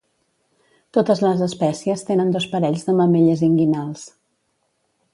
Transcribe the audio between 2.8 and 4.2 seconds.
de mamelles inguinals.